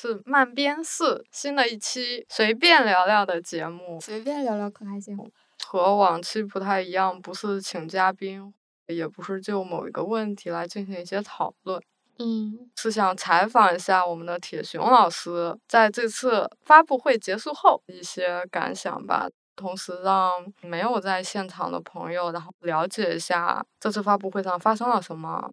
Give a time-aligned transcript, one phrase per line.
[0.00, 5.18] 是漫编四新的一期随便聊聊的节目，随便聊聊可还行。
[5.66, 8.54] 和往期不太一样，不是请嘉宾，
[8.86, 11.82] 也不是就某一个问题来进行一些讨论，
[12.20, 20.30] 嗯，是想采访一下我们的铁熊老师在这次发布会结束后一些感想吧，同时让
[20.62, 25.50] 没有在现场的朋友，然后了解一下这次发布会上发生了什么。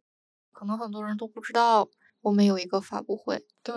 [0.54, 1.86] 可能很多人都不知道
[2.26, 3.76] 我们有一个发布会，对，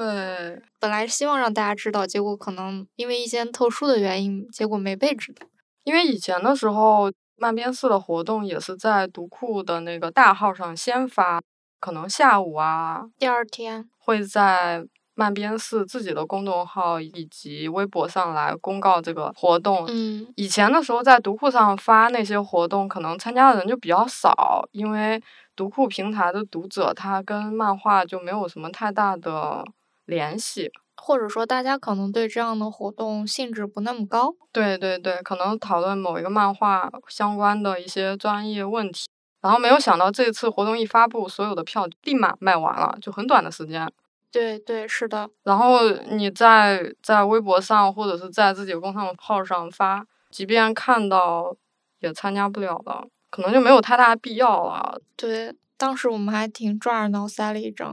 [0.81, 5.47] 本来希望让大家知道，结果可能因为一些特殊的原因，结果没被知道。
[5.85, 11.43] 因为以前的时候，漫编四的活动也是在读库的那个大号上先发，
[11.79, 14.83] 可能下午啊第二天，会在
[15.15, 19.85] 漫编四自己的公众号以及微博上来公告这个活动。
[19.89, 25.23] 嗯，以前的时候在读库上发那些活动，可能参加的人就比较少，因为
[25.59, 29.65] 读库平台的读者他跟漫画就没有什么太大的
[30.07, 30.71] 联系。
[31.01, 34.35] 或者说大家可能对这样的活动兴致不那么高。
[34.53, 39.09] 对对对，可能讨论某一个漫画相关的一些专业问题，
[39.41, 43.91] 然后没有想到这次活动一发布，所有的票立马卖完了，就很短的时间。
[44.31, 51.57] 对对，是的，然后你在在微博上或者是在自己公众号上发，即便看到
[52.01, 55.01] 也参加不了了，可能就没有太大必要了。
[55.17, 57.87] 对，当时我们还挺抓耳挠腮了一阵，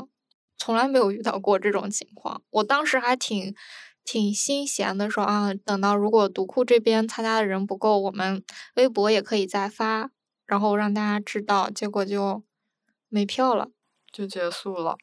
[0.58, 2.42] 从来没有遇到过这种情况。
[2.50, 3.54] 我当时还挺
[4.04, 8.44] 挺心闲的，说啊，等到如果读库这边参加的人不够，我们
[8.76, 10.12] 微博也可以再发，
[10.46, 11.70] 然后让大家知道。
[11.70, 12.44] 结果就
[13.10, 13.70] 没票了。
[14.12, 14.96] 就结束了，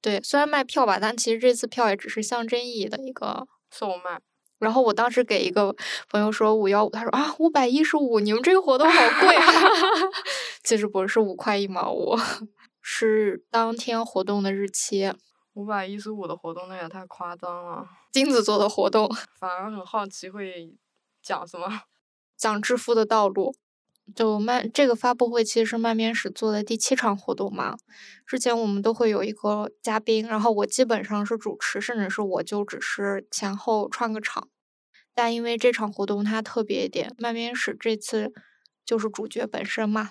[0.00, 3.46] 对，虽然卖票吧，但其实这次票也只是象征意义的一个。
[3.70, 4.22] 售卖。
[4.58, 5.74] 然后我当时给一个
[6.10, 9.52] 朋友说五幺五，他说啊五百一十五，你们这个活动好贵啊。
[10.64, 12.16] 其实不是五块一毛五，
[12.82, 15.12] 是当天活动的日期。
[15.54, 19.08] 五百一十五的活动那也太夸张了，金子做的活动，
[19.38, 20.76] 反而很好奇会
[21.22, 21.82] 讲什么。
[22.36, 23.56] 讲致富的道路。
[24.14, 27.76] 就漫这个发布会其实是漫编史做的第七场活动嘛，
[28.26, 34.48] 之前我们都会有一个嘉宾，然后我基本上是主持，甚至是我就只是前后串个场。
[35.14, 38.32] 但因为这场活动它特别一点，漫编史这次
[38.84, 40.10] 就是主角本身嘛。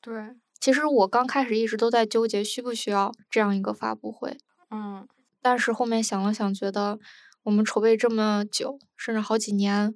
[0.00, 0.12] 对，
[0.60, 4.36] 其实我刚开始一直都在纠结需不需要这样一个发布会，
[4.70, 5.08] 嗯，
[5.40, 6.98] 但是后面想了想，觉得
[7.44, 9.94] 我们筹备这么久，甚至好几年，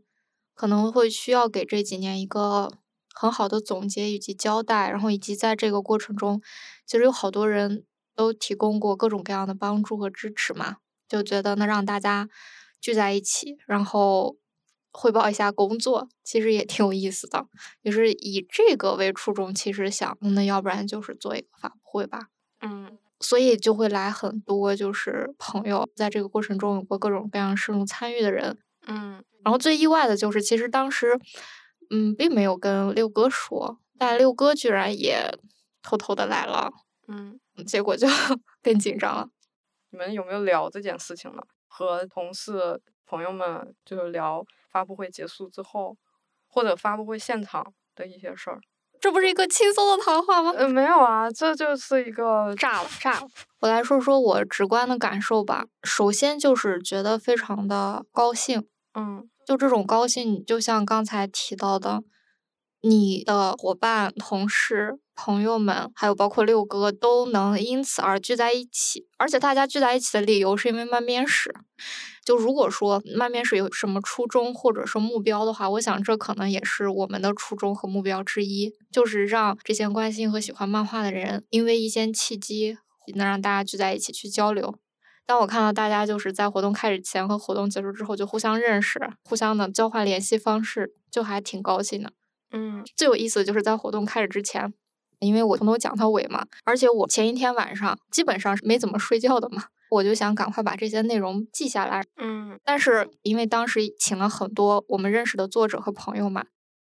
[0.55, 2.73] 可能会需要给这几年一个
[3.19, 6.43] 很好的总结以及交代，然后以及在这个过程中，
[6.85, 7.85] 其实有好多人
[8.15, 10.77] 都提供过各种各样的帮助和支持嘛，
[11.09, 12.29] 就觉得能让大家
[12.79, 14.37] 聚在一起，然后
[14.93, 17.47] 汇报一下工作，其实也挺有意思的。
[17.81, 22.29] 也是以这个为初衷，其实想，那要不然就是做一个发布会吧。
[22.61, 28.59] 嗯，所以就会来很多就是朋友，在这个过程中有过各种各样深入参与的人。
[28.87, 31.19] 嗯，然后最意外的就是，其实当时，
[31.91, 35.39] 嗯，并没有跟六哥说，但六哥居然也
[35.83, 36.71] 偷偷的来了，
[37.09, 38.07] 嗯，结果就
[38.63, 39.29] 更紧张了。
[39.91, 41.43] 你们有没有聊这件事情呢？
[41.69, 45.97] 和同事朋友们就是聊发布会结束之后，
[46.49, 48.61] 或者发布会现场的一些事儿。
[48.99, 50.53] 这不是一个轻松的谈话吗？
[50.57, 53.29] 呃，没有啊，这就是一个炸了，炸了！
[53.61, 55.67] 我来说说我直观的感受吧。
[55.85, 62.03] 首先就是觉得非常的高兴，嗯就这种高兴，就像刚才提到的，
[62.83, 69.07] 你的伙伴、同事、朋友们，还有包括六哥，都能因此而聚在一起。
[69.17, 71.55] 而且大家聚在一起的理由是因为漫编史。
[72.25, 82.77] 就如果说漫编史有什么初衷或者是目标的话，我想这可能也是我们的初衷和目标之一，就是让这些关心和喜欢漫画的人，因为一些契机，
[83.15, 84.75] 能让大家聚在一起去交流。
[85.27, 92.13] 当我看到大家就是在活动开始前和活动结束之后就互相认识，互相的交换联系方式，就还挺高兴的。
[92.53, 94.73] 嗯最有意思的就是在活动开始之前，
[95.19, 102.05] 因为我从头讲到尾嘛，而且我前一天晚上基本上是没怎么睡觉的嘛，我就想赶快把这些内容记下来。
[102.19, 106.45] 嗯但是因为当时请了很多我们认识的作者和朋友嘛，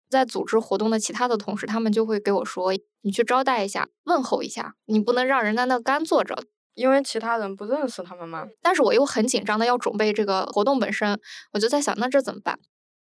[0.09, 2.73] 在组织活动的其他的同事，他们就会给我说
[3.03, 6.45] ：“你去招待一下，问候一下，你不能让人在那干坐着。”
[6.75, 8.47] 因为其他人不认识他们嘛。
[8.63, 11.19] 但是我又很紧张的要准备这个活动本身，
[11.53, 12.59] 我就在想，那这怎么办？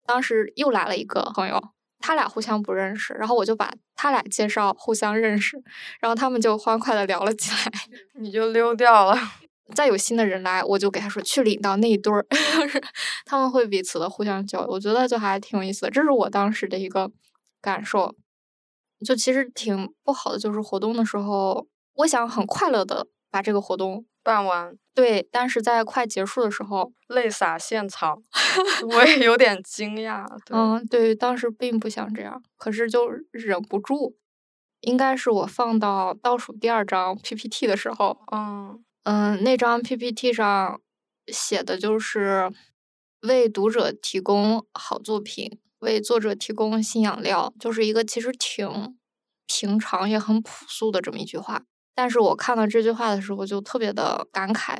[0.05, 1.61] 当时又来了一个朋友，
[1.99, 5.57] 他俩互相不认识，然后我就把他俩介绍互相认识，
[5.99, 7.71] 然后他们就欢快的聊了起来。
[8.19, 9.17] 你就溜掉了。
[9.73, 12.25] 再有新的人来，我就给他说去领到那一堆儿，
[13.25, 17.09] 他们会彼此的互相交流，我觉得就还挺有意思的，这是我当时的一个
[17.61, 18.13] 感受。
[19.05, 21.65] 就其实挺不好的，就是活动的时候，
[21.95, 28.21] 我想很快乐的把这个活动办完，对，但是在快结束的时候，泪洒现场，
[28.93, 30.23] 我也有点惊讶。
[30.45, 34.15] 对嗯，对，当时并不想这样，可是就忍不住。
[34.81, 40.79] 应该是我放到倒数第二张 PPT 的时候，嗯嗯，那张 PPT 上
[41.25, 42.51] 写的就是
[43.21, 48.95] 为读者提供好作品，为作者提供新养料，就是一个其实挺
[49.47, 51.63] 平常也很朴素的这么一句话。
[51.95, 54.79] 但是我看到这句话的时候，就特别的感慨。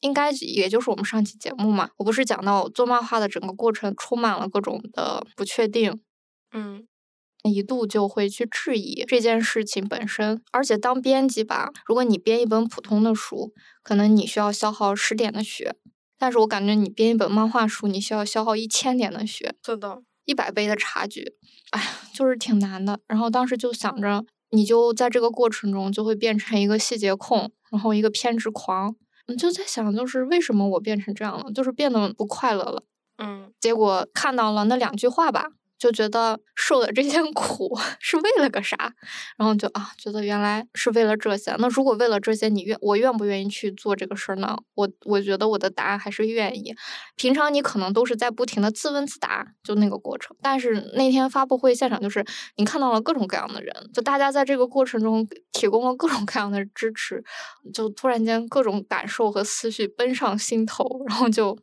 [0.00, 6.00] 应该也就是我们上期节目嘛，我不是讲到做漫画的整个过程充满了各种的不确定，
[6.50, 6.84] 嗯
[7.44, 10.42] 一度就会去质疑这件事情本身。
[10.50, 13.52] 而且当编辑吧，如果你编一本普通的书，
[13.84, 15.76] 可能你需要消耗十点的血，
[16.18, 21.36] 但是我感觉你编一本漫画书，你需要消耗一千点的血，是的，一百倍的差距，
[21.70, 22.98] 哎呀，就是挺难的。
[23.06, 28.94] 然后当时就想着，你就在这个过程中就会变成一个细节控，然后一个偏执狂。
[29.26, 32.82] 你就在想，就是为什么我变成这样了，就是变得不快乐了。
[33.18, 35.48] 嗯结果看到了那两句话吧，
[35.82, 38.76] 就觉得受的这些苦是为了个啥？
[39.36, 41.52] 然后就啊，觉得原来是为了这些。
[41.58, 44.56] 那如果为了这些，你愿我愿不愿意去做这个事儿呢？
[44.74, 46.72] 我我觉得我的答案还是愿意。
[47.16, 50.36] 平常你可能都是在不停的自问自答，就那个过程。
[50.40, 52.24] 但是那天发布会现场，就是
[52.54, 57.24] 你看到了各种各样的人，就大家在这个过程中提供了各种各样的支持，
[57.74, 61.58] 就突然间各种感受和思绪奔上心头，然后就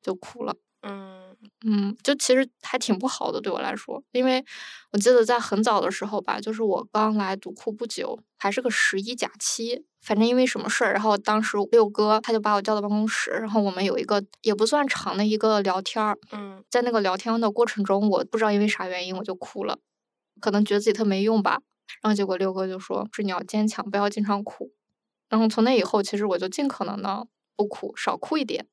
[0.00, 0.56] 就哭了。
[0.80, 1.23] 嗯
[1.66, 4.44] 嗯，就其实还挺不好的，对我来说，因为
[4.92, 16.62] 我记得在很早的时候吧，就是我刚来读库不久，还是个十一假期，反正因为什么事儿，然后当时六哥他就把我叫到办公室，然后我们有一个也不算长的一个聊天儿，嗯。
[16.70, 19.78] 在那个聊天的过程中，我不知道因为啥原因我就哭了，
[20.40, 21.60] 可能觉得自己特没用吧，
[22.02, 24.72] 然后结果六哥就说是你要坚强，不要经常哭，
[25.28, 27.26] 然后从那以后，其实我就尽可能的
[27.56, 28.66] 不哭，少哭一点，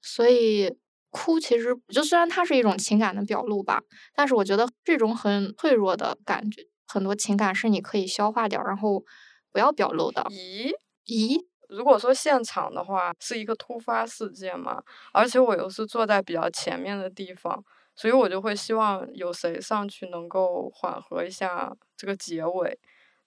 [0.00, 0.76] 所以。
[1.10, 3.82] 哭其实就虽然它是一种情感的表露吧，
[4.14, 9.04] 但是我觉得这种很脆弱的感觉，很多情感是你可以消化掉，然后
[9.52, 10.22] 不要表露的。
[10.30, 10.72] 咦，
[11.06, 17.64] 咦，如果说现场的话是一个突发事件嘛，而且我又是坐在比较前面的地方，
[17.96, 22.78] 所以我就会希望有谁上去能够缓和一下这个结尾，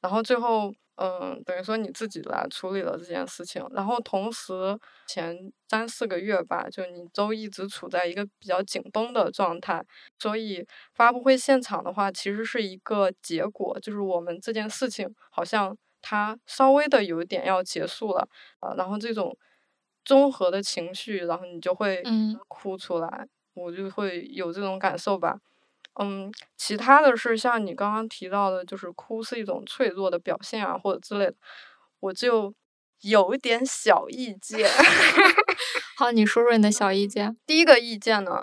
[0.03, 0.71] 然后最后。
[0.95, 4.53] 嗯，等于说你自己来处理了这件事情，然后同时
[5.07, 5.35] 前
[5.67, 9.83] 三四个月吧，就你都一直处在一个比较紧绷的状态，
[10.19, 18.29] 所以发布会现场的话，其实是一个结果，就是我们这件事情好像它稍微的有一点要结束了，
[18.59, 19.35] 啊，然后这种
[20.05, 25.39] 综合的情绪，然后你就会嗯哭出来，我就会有这种感受吧。
[25.99, 31.35] 嗯，其他的是像你刚刚提到的，就是哭是一种脆弱的表现啊，或者之类的，
[31.99, 32.53] 我就
[33.01, 34.69] 有一点小意见。
[35.97, 37.37] 好，你说说你的小意见。
[37.45, 38.41] 第一个意见呢，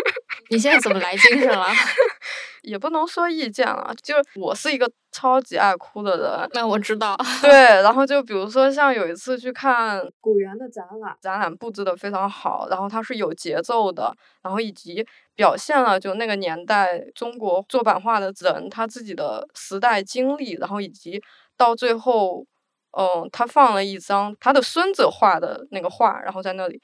[0.50, 1.66] 你现在怎么来精神了？
[2.62, 6.50] 也不能说意见了，就是我是一个超级爱哭的人。
[6.52, 7.16] 那我知道。
[7.40, 7.50] 对，
[7.82, 15.04] 然后就比如说像有一次去看古猿的展览，展览布置的非常好，然后它是有节奏的，然后以及
[15.40, 21.18] 表现了就那个年代中国做版画的人他自己的时代经历，然后以及
[21.56, 22.44] 到最后，
[22.90, 26.82] 嗯，他放了一张他的孙子画的那个画，然后在那里。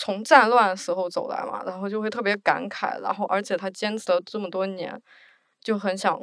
[0.00, 5.00] 从战乱时候走来嘛，然后就会特别感慨，然后而且他坚持了这么多年，
[5.60, 6.20] 就很想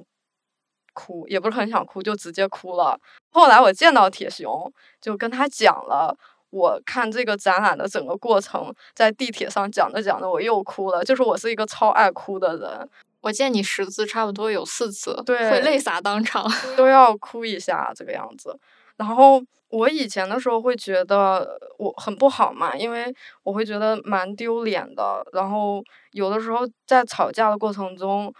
[0.93, 2.97] 哭，也不是很想哭，就直接哭了。
[3.31, 6.15] 后来我见到铁熊，就跟他讲了
[6.55, 16.49] 我看这个展览的整个过程，在地铁上讲着讲着我又哭了，就是我是一个超爱哭的人，我见你识字差不多有四次，对会泪洒当场。
[16.77, 18.57] 都要哭一下这个样子。
[18.95, 25.21] 然后我以前的时候会觉得我很不好嘛，因为我会觉得蛮丢脸的。
[25.33, 25.83] 然后
[26.13, 28.33] 有的时候在吵架的过程中，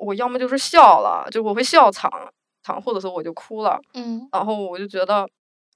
[0.00, 2.10] 我要么就是笑了，就我会笑场
[2.64, 3.78] 场，或者是我就哭了。
[3.94, 5.24] 嗯，然后我就觉得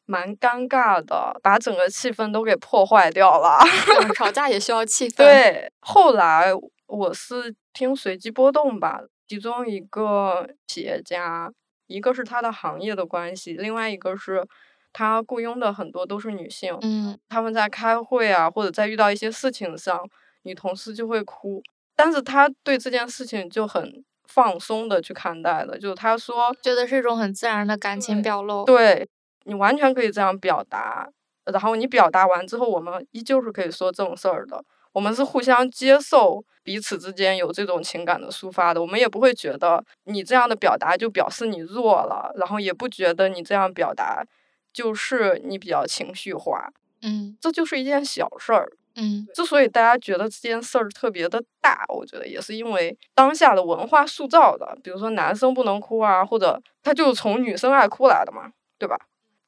[0.07, 3.59] 蛮尴尬的，把整个气氛都给破坏掉了。
[4.01, 6.53] 嗯吵架也需要气氛。，对，后来
[6.87, 11.51] 我是听随机波动吧，其中一个企业家，
[11.87, 14.47] 一个是他的行业的关系，另外一个是
[14.93, 19.99] 他雇佣的很多都是女性，嗯他们在开会啊，或者在遇到一些事情上，
[20.43, 21.63] 女同事就会哭，
[21.97, 28.65] 但是他对这件事情就很放松的去看待的，就是他说，觉得是一种很自然的感情表露。
[28.65, 29.09] 对，
[29.45, 31.09] 你完全可以这样表达，
[31.45, 34.65] 然后你表达完之后，我们依旧是可以说正事儿的。
[34.93, 44.23] 我们是互相接受彼此之间有这种情感的抒发的，我们也不会觉得你这样的表达就表示你弱了，然后也不觉得你这样表达
[44.71, 46.71] 就是你比较情绪化，
[47.01, 48.71] 嗯这就是一件小事儿。
[48.95, 54.77] 嗯之所以大家觉得这件事儿特别的大，我觉得也是因为当下的文化塑造的。
[54.85, 58.99] 比如说男生不能哭啊，或者他就是从女生爱哭来的嘛，对吧？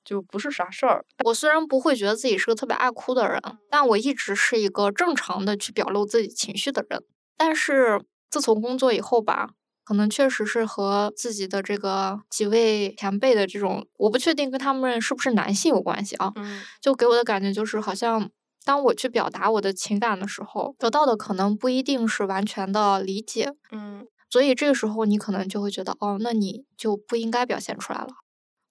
[0.05, 1.05] 就不是啥事儿。
[1.25, 7.03] 我虽然不会觉得自己是个特别爱哭的人，但我一直是一个正常的去表露自己情绪的人。
[7.37, 9.51] 但是自从工作以后吧，
[9.85, 16.33] 可能确实是和自己的这个几位前辈的这种，我不确定跟他们是不是男性有关系啊。
[16.37, 18.31] 嗯就给我的感觉就是，好像
[18.65, 28.09] 当我去表达我的情感的时候，得到的可能不一定是完全的理解，嗯所以这个时候你可能就会觉得，哦，那你就不应该表现出来了。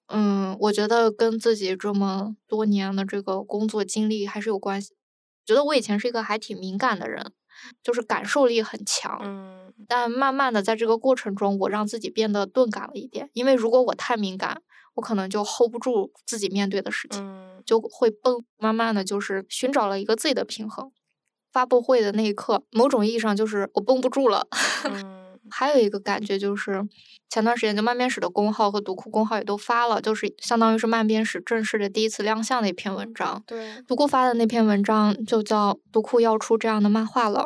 [0.08, 4.94] 嗯，我觉得跟自己这么多年的这个工作经历还是有关系。
[5.46, 7.32] 觉得我以前是一个还挺敏感的人，
[7.82, 9.20] 就是感受力很强。
[9.22, 13.28] 嗯但慢慢的在这个过程中，我让自己变得钝感了一点。
[13.32, 14.62] 因为如果我太敏感，
[14.94, 17.20] 我可能就 hold 不住自己面对的事情。
[17.22, 20.92] 嗯就会崩，慢慢的就是寻找了一个自己的平衡。
[21.50, 24.46] 发布会的那一刻，某种意义上就是我绷不住了。
[24.84, 26.86] 嗯还有一个感觉就是，
[27.28, 33.42] 前段时间就漫编史的公号和读库公号也都发了，就是相当于是漫编史正式的第一次亮相的一篇文章。
[33.46, 37.40] 对，读库发的那篇文章就叫《读库要出这样的漫画了》，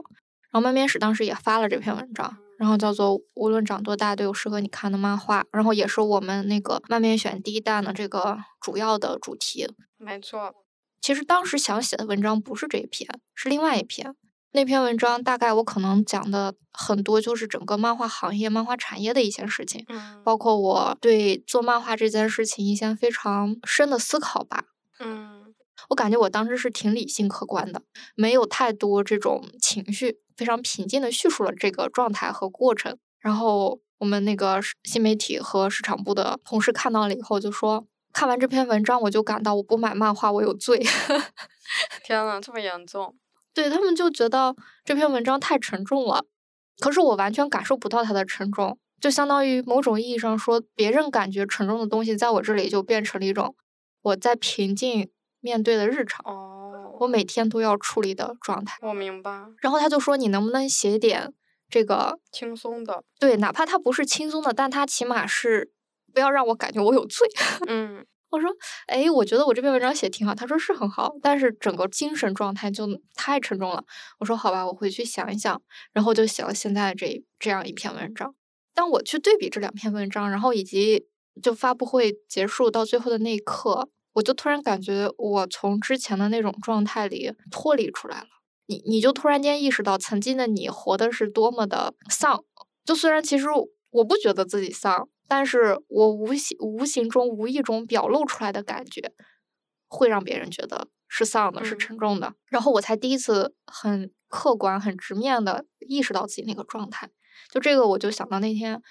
[0.51, 9.67] 然后漫编史当时也发了这篇文章，然后叫做《无论长多大都有适合你看的漫画》，然后也是我们那个漫编选第一弹的这个主要的主题。
[9.97, 10.55] 没错。
[11.01, 14.15] 其实当时想写的文章不是这一篇，是另外一篇。
[14.53, 24.65] 那篇文章大概我可能讲的很多就是整个漫画行业、漫画产业的一些事情，嗯包括我对做漫画这件事情一些非常深的思考吧。
[25.01, 25.55] 嗯
[25.91, 27.83] 我感觉我当时是挺理性客观的，
[28.17, 32.99] 没有太多这种情绪，非常平静的叙述了这个状态和过程。
[33.21, 40.79] 然后我们那个新媒体和市场部的同事看到了以后就说，看完这篇文章我就感到我不买漫画我有罪。
[42.05, 43.15] 天呐，这么严重？
[43.59, 46.25] 对他们就觉得这篇文章太沉重了，
[46.79, 53.57] 可是我完全感受不到它的沉重，就相当于某种意义上说，别人感觉沉重的东西，在我这里就变成了一种
[54.03, 55.11] 我在平静
[55.41, 58.79] 面对的日常，哦，我每天都要处理的状态。
[58.83, 61.33] 我明白，然后他就说，你能不能写点
[61.69, 62.21] 这个？
[62.31, 63.03] 轻松的。
[63.19, 65.73] 对，哪怕它不是轻松的，但它起码是
[66.15, 67.29] 不要让我感觉我有罪。
[67.67, 68.51] 嗯我说，
[68.87, 70.35] 哎，我觉得我这篇文章写挺好。
[70.35, 73.85] 他说是很好，但是整个精神状态就太沉重了。
[74.19, 75.61] 我说好吧，我回去想一想，
[75.93, 78.35] 然后就写了现在这这样一篇文章。
[78.75, 81.07] 当我去对比这两篇文章，然后以及
[81.43, 88.27] 就发布会结束到最后的那一刻，我就突然感觉我从之前的那种状态里脱离出来了。
[88.67, 92.45] 你你就突然间意识到，曾经的你活的是多么的丧。
[92.85, 93.47] 就虽然其实
[93.91, 99.13] 我不觉得自己丧，但是我无形无形中无意中表露出来的感觉，
[99.87, 102.35] 会让别人觉得是丧的，是嗯沉重的。
[102.47, 107.11] 然后我才第一次很客观、很直面的意识到自己那个状态。
[107.51, 108.83] 就这个，我就想到那天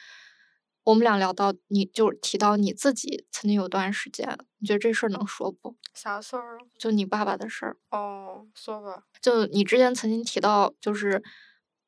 [0.83, 5.75] 我们俩聊到，你就提到你自己曾经有段时间，你觉得这事儿能说不？
[5.93, 6.61] 啥事儿啊？
[6.79, 7.77] 就你爸爸的事儿。
[7.91, 9.03] 哦，说吧。
[9.21, 11.21] 就你之前曾经提到，就是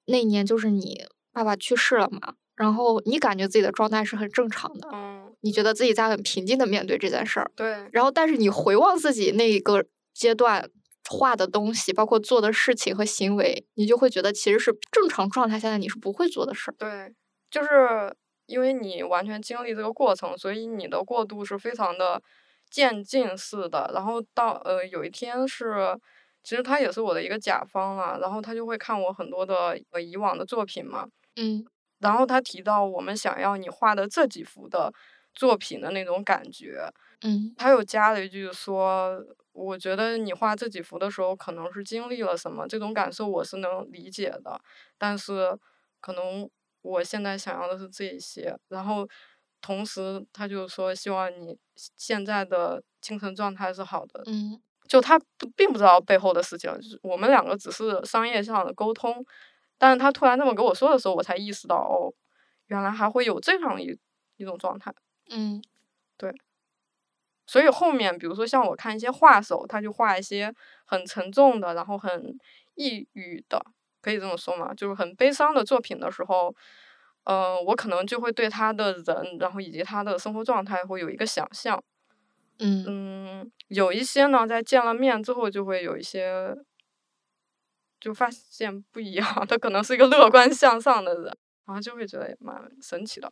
[0.05, 10.69] 那一年就是你爸爸去世了嘛，然后你感觉自己的状态是很正常的，嗯，你觉得自己在很平静的面对这件事儿，对，然后但是你回望自己那一个阶段
[11.09, 16.75] 画的东西，包括做的事情和行为，你就会觉得其实是正常状态下的你是不会做的事儿。
[16.77, 17.15] 对，
[17.49, 18.13] 就是
[18.45, 22.21] 因为你完全经历这个过程，所以你的过渡是非常的
[22.69, 23.89] 渐进式的。
[23.93, 25.97] 然后到呃有一天是，
[26.43, 31.65] 其实他也是我的一个甲方了，然后他就会看我很多的呃以往的作品嘛，嗯
[31.99, 34.91] 然后他提到我们想要你画的这几幅的
[35.33, 36.91] 作品的那种感觉，
[37.21, 37.53] 嗯。
[37.57, 44.59] 他又加了一句说，我觉得你画这几幅的时候，可能是经历了什么，这种感受我是能理解的，
[44.97, 45.57] 但是
[46.01, 46.49] 可能
[46.81, 49.07] 我现在想要的是这一些，然后
[49.61, 54.61] 同时他就说希望你现在的精神状态是好的，嗯。
[54.87, 59.23] 就他不并不知道背后的事情，就是我们两个只是商业上的沟通，
[59.79, 62.13] 但是他突然这么跟我说的时候，我才意识到哦，
[62.67, 63.97] 原来还会有这样一
[64.37, 64.93] 一种状态。
[65.31, 65.61] 嗯
[66.17, 66.31] 对
[67.47, 70.53] 所以后面，比如说像我看一些画手，他就画一些
[70.85, 72.37] 很沉重的，然后很
[72.75, 73.59] 抑郁的，
[74.01, 74.71] 可以这么说吗？
[74.75, 76.53] 就是很悲伤的作品的时候，
[77.23, 81.81] 嗯、我可能就会对他的人，然后以及他的生活状态会有一个想象，
[82.59, 86.55] 嗯嗯，有一些呢，在见了面之后就会有一些，
[87.99, 91.25] 就发现不一样，他可能是一个乐观向上的人，
[91.65, 93.31] 然后就会觉得也蛮神奇的。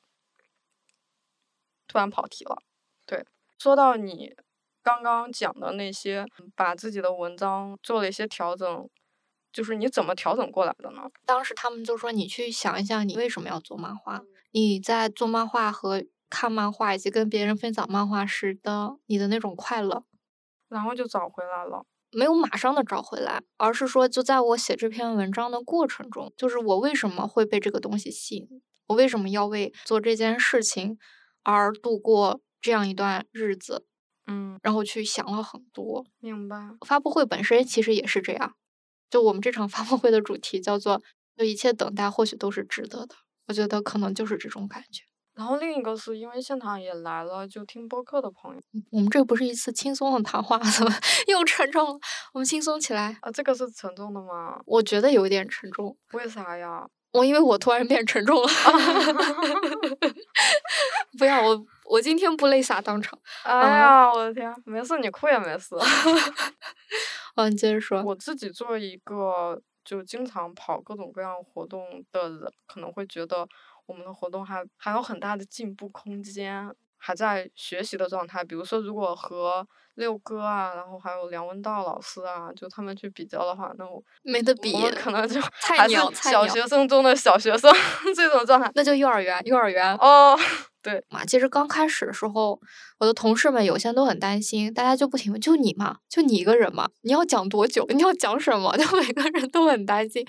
[1.88, 2.62] 突然跑题了，
[3.06, 3.26] 对，
[3.58, 4.36] 说到你
[4.84, 8.90] 刚刚讲的那些，把自己的文章做了一些调整，
[9.54, 11.04] 就是你怎么调整过来的呢？
[11.26, 14.22] 当时他们就说你去想一想，你为什么要做漫画？
[14.52, 20.04] 你在做漫画和看漫画以及跟别人分享漫画时的你的那种快乐，
[20.68, 21.86] 然后就找回来了。
[22.12, 28.48] 没有马上的找回来，而是说就在我写这篇文章的过程中，就是我为什么会被这个东西吸引，
[28.88, 30.98] 我为什么要为做这件事情
[31.44, 33.86] 而度过这样一段日子，
[34.26, 36.06] 嗯，然后去想了很多。
[36.20, 36.58] 明白。
[36.86, 38.54] 发布会本身其实也是这样，
[39.10, 41.02] 就我们这场发布会的主题叫做
[41.38, 43.16] “就一切等待或许都是值得的”，
[43.48, 45.04] 我觉得可能就是这种感觉。
[45.38, 50.92] 然后另一个是因为现场也来了就听播客的朋友，我们这不是一次轻松的谈话，怎 么
[51.28, 52.00] 又沉重了？
[52.34, 53.16] 我们轻松起来。
[53.22, 54.60] 啊，这个是沉重的吗？
[54.66, 55.96] 我觉得有一点沉重。
[56.14, 56.88] 为啥呀？
[57.14, 58.48] 我因为我突然变沉重了。
[61.20, 63.18] 不要我，我今天不泪洒当场。
[63.44, 65.76] 哎呀，我的天，没事，你哭也没事。
[67.36, 68.02] 嗯，你接着说。
[68.04, 73.48] 我自己作为一个就经常跑各种各样活动的人，可能会觉得
[73.88, 78.44] 我们的活动还还有很大的进步空间，还在学习的状态。
[78.44, 87.74] 比如说，如果和六哥啊，然后还有梁文道老师啊，就他们去比较的话，那我没得比我，们可能就还是小学生中的小学生
[88.16, 88.72] 这种状态。
[88.76, 89.96] 那就幼儿园，幼儿园。
[89.96, 90.38] 哦，
[91.10, 92.60] 嘛，其实刚开始的时候，
[93.00, 97.86] 我的同事们有些人都很担心，大家就不停问，就你嘛，就你一个人嘛，你要讲多久？
[97.90, 98.76] 你要讲什么？
[98.78, 100.26] 就每个人都很担心。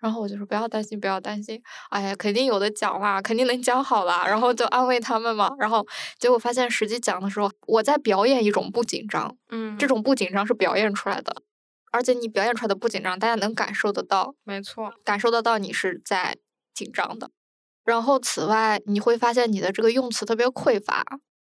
[0.00, 4.24] 然后我就说不要担心，不要担心，哎呀，肯定有的讲啦，肯定能讲好啦。
[4.26, 5.50] 然后就安慰他们嘛。
[5.58, 5.86] 然后
[6.18, 11.42] 结果发现实际讲的时候，我在表演一种不紧张，嗯，这种不紧张是表演出来的，
[11.90, 14.34] 而且你表演出来的不紧张，大家能感受得到。
[14.44, 16.36] 没错，感受得到你是在
[16.74, 17.30] 紧张的。
[17.88, 21.02] 然后此外，你会发现你的这个用词特别匮乏。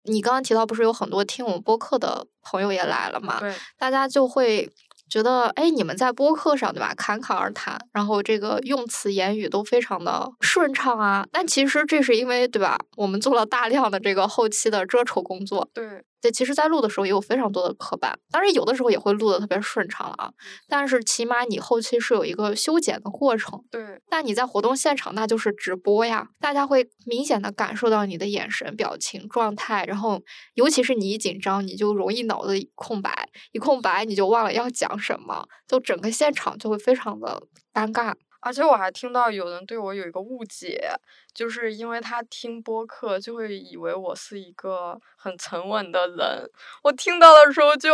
[0.04, 3.40] 你刚刚提到不是有很多听我们播客的朋友也来了嘛？
[3.40, 4.70] 对，大家就会
[5.08, 11.26] 觉得，哎，你们在播客上对吧，侃侃而谈，然后这个用词言语都非常的顺畅啊。
[11.32, 20.32] 但其实这是因为对吧，我们做了大量的这个后期的遮丑工作，对，对，其实，在录的时候也有非常多的磕绊，当然有的时候也会录的特别顺畅了啊。
[20.68, 23.62] 但是起码你后期是有一个修剪的过程。
[23.70, 30.20] 对，但你在活动现场，那就是直播呀，大家会明显的感受到你的眼神、表情、状态，然后
[30.54, 37.40] 尤其是你一紧张，你就容易脑子一空白，一空白你就忘了要讲什么，就整个现场就会非常的
[37.72, 38.14] 尴尬。
[38.46, 40.88] 而且我还听到有人对我有一个误解，
[41.34, 46.48] 就是因为他听播客就会以为我是一个很沉稳的人。
[46.84, 47.90] 我听到的时候就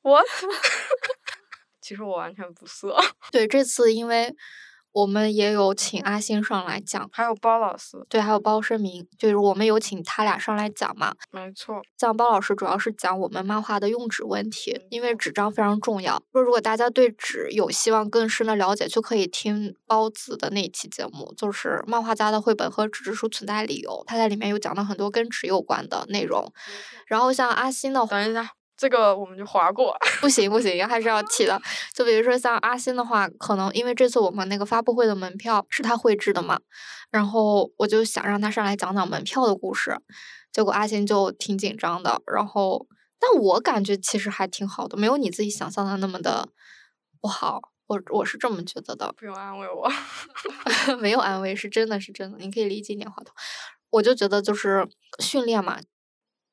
[0.00, 0.22] 我
[1.82, 2.96] 其实我完全不色。
[3.30, 4.34] 对，这次因为
[4.94, 11.12] 我们也有请阿星上来讲，还有包老师，对，还有包声明，就是我们有请他俩上来讲嘛。
[11.32, 16.22] 没错，像包老师主要是讲我们漫画的用纸问题，因为纸张非常重要。
[16.32, 26.52] 说如果大家对纸有希望更深的了解，就可以听包子的那一期节目，就是漫画家的绘本和纸质书存在理由，他在里面有讲到很多跟纸有关的内容。
[27.08, 29.96] 然后像阿星的话，等一下，这个我们就划过。
[30.20, 31.60] 不行不行，还是要提的。
[31.94, 36.58] 就比如说像阿星的话，可能因为这次我们那个发布会的门票是他绘制的嘛，
[37.10, 39.96] 然后我就想让他上来讲讲门票的故事，
[40.52, 42.22] 结果阿星就挺紧张的。
[42.26, 42.86] 然后，
[43.18, 46.48] 但我感觉其实还挺好的，没有你自己想象的那么的
[47.20, 47.60] 不好。
[47.86, 49.86] 我我是这么觉得的，不用安慰我。
[51.00, 53.34] 没有安慰，是真的是真的，你可以离近点话筒。
[53.90, 55.78] 我就觉得就是训练嘛，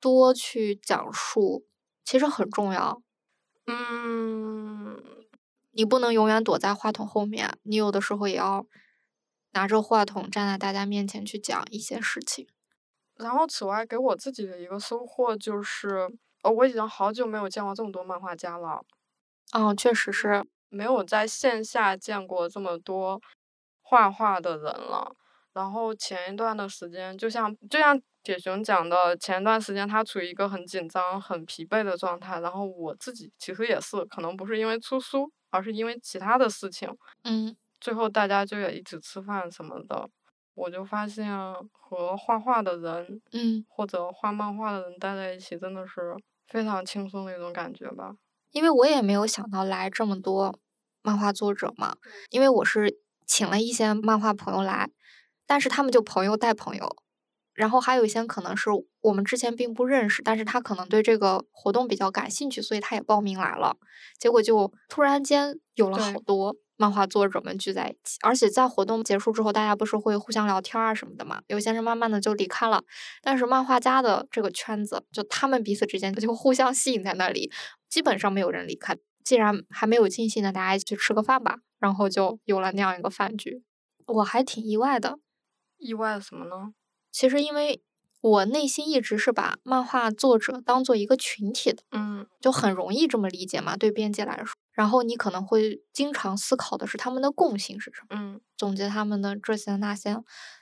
[0.01, 1.63] 多去讲述，
[2.11, 3.01] 其实很重要。
[3.67, 5.01] 嗯，
[5.71, 8.65] 你不能永远躲在话筒后面，你有的时候也要
[9.51, 12.45] 拿着话筒站在大家面前去讲一些事情。
[13.15, 16.11] 然后此外给我自己的一个收获就是，
[16.43, 18.83] 呃，我已经好久没有见过这么多漫画家了。
[19.53, 23.21] 嗯，确实是，没有在线下见过这么多
[23.81, 25.15] 画画的人了。
[25.53, 32.39] 然后前一段的时间，就像就像铁熊讲的，前段时间他处于一个很紧张、很疲惫的状态。
[32.39, 36.89] 然后我自己其实也是，可能不是因为出书，而是因为其他的事情。
[37.23, 40.07] 嗯最后大家就也一起吃饭什么的，
[40.53, 41.27] 我就发现
[41.71, 46.15] 和画画的人嗯，或者画漫画的人待在一起，真的是
[46.47, 48.13] 非常轻松的一种感觉吧。
[48.51, 50.59] 因为我也没有想到来这么多
[51.01, 51.95] 漫画作者嘛，
[52.29, 54.87] 因为我是请了一些漫画朋友来，
[55.47, 56.95] 但是他们就朋友带朋友，
[57.53, 58.69] 然后还有一些可能是
[59.01, 63.77] 我们之前并不认识，但是他可能对这个活动比较感兴趣，所以他也报名来了。
[64.19, 71.41] 结果就突然间有了好多漫画作者们聚在一起，而且在活动结束之后，大家不是会互相聊天啊什么的嘛？
[71.47, 72.83] 有些人慢慢的就离开了，
[73.21, 77.51] 但是漫画家的这个圈子，就他们彼此之间就互相吸引在那里，
[77.89, 78.97] 基本上没有人离开。
[79.23, 83.63] 既然还没有尽兴的，大家一起去吃个饭吧，然后就有了那样一个饭局，
[84.07, 85.19] 我还挺意外的。
[85.77, 86.73] 意外什么呢？
[87.11, 87.83] 其实因为
[88.21, 94.55] 我内心一直是把漫画作者当做一个群体的，嗯就很容易这么理解嘛，对编辑来说。
[94.71, 100.15] 然后你可能会经常思考的是他们的共性是什么，嗯总结他们的这些那些。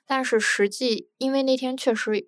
[0.06, 2.28] 但是实际，因为那天确实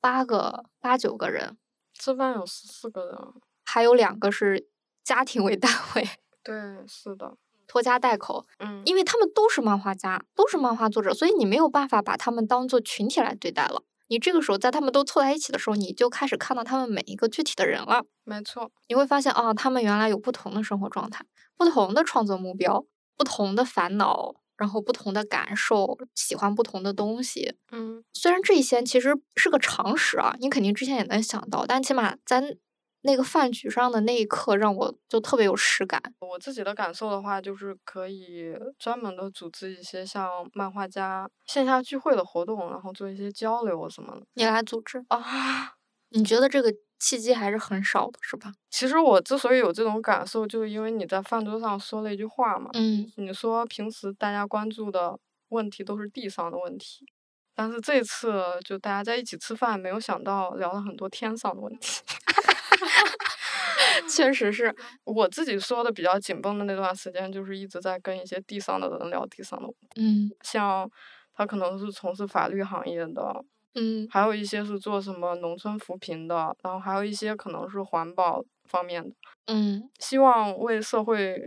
[0.00, 1.58] 八个八九个人，
[1.92, 3.18] 吃饭有十四个人。
[3.64, 4.68] 还有两个是
[5.02, 6.08] 家庭为单位，
[6.42, 6.54] 对，
[6.86, 7.36] 是的。
[7.72, 13.82] 拖家带口，嗯，因为他们都是漫画家，都是漫画作者，所以你没有办法把他们当做群体来对待了。
[14.08, 18.04] 你这个时候在他们都凑在一起的时候，你就开始看到他们每一个具体的人了。
[18.24, 18.70] 没错。
[18.88, 21.24] 你会发现啊，他们原来有不同的生活状态、
[21.56, 22.84] 不同的创作目标、
[23.16, 27.54] 不同的烦恼，然后不同的感受，喜欢不同的东西。
[27.70, 32.58] 嗯虽然这些其实是个常识啊，你肯定之前也能想到，但起码在
[33.02, 36.00] 那个饭局上的那一刻，让我就特别有实感。
[36.20, 45.74] 我自己的感受的话，就是可以专门的组织一些像漫画家线下聚会的活动，然后做一些交流什么的你来组织，啊。
[46.14, 48.52] 你觉得这个契机还是很少的，是吧？
[48.70, 52.68] 其实我之所以有这种感受，就是因为你在饭桌上说了一句话嘛。
[52.74, 57.06] 嗯，你说平时大家关注的问题都是地上的问题，
[57.54, 62.02] 但是这次就大家在一起吃饭，没有想到聊了很多天上的问题。
[64.08, 70.30] 确实是，我自己说的比较紧绷的那段时间，就是一直在跟一些地上的人聊地上的问题，嗯。
[70.42, 70.90] 像
[71.34, 74.06] 他可能是从事法律行业的，嗯。
[74.10, 79.14] 还有一些是做什么农村扶贫的，然后还有一些可能是环保方面的，
[79.46, 79.88] 嗯。
[80.00, 81.38] 希望为社会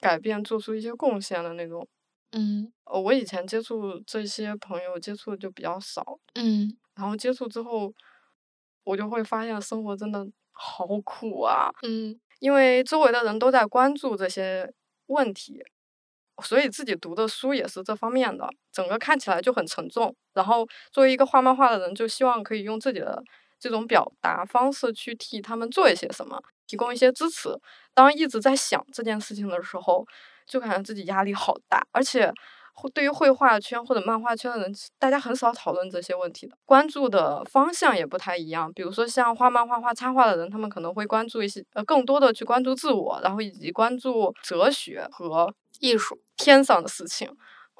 [0.00, 1.86] 改变做出一些贡献的那种。
[2.32, 2.72] 嗯。
[2.84, 6.04] 呃，我以前接触这些朋友接触的就比较少，
[6.34, 6.76] 嗯。
[6.96, 7.92] 然后接触之后，
[8.84, 10.26] 我就会发现生活真的
[10.62, 14.70] 好苦啊，嗯因为周围的人都在关注这些
[15.06, 15.62] 问题，
[16.42, 20.14] 所以自己读的书也是这方面的，整个看起来就很沉重。
[20.34, 23.22] 然后作为一个画漫画的人，就希望可以用自己的
[23.58, 27.48] 这种表达方式去替他们做一些什么，提供一些支持。
[27.94, 30.06] 当一直在想这件事情的时候，
[30.46, 32.32] 就感觉自己压力好大，而且。
[32.80, 38.72] 会对于绘画圈或者漫画圈的人，大家很少讨论这些问题的，关注的方向也不太一样。
[38.72, 47.30] 比如说像画漫画、画插画的人，他们可能会关注一些呃更多的去关注自我，然后以及关注哲学和艺术，天上的事情。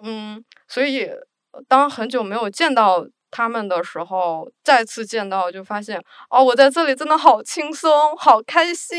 [0.02, 8.98] 嗯，所以呃当很久没有见到他们的时候，再次见到就发现，哦，我在这里真的好轻松，好开心，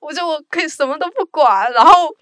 [0.00, 2.14] 我就我可以什么都不管，然后。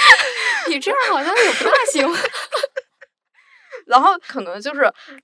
[0.68, 2.06] 你这样好像也不大行。
[3.86, 4.82] 然后可能就是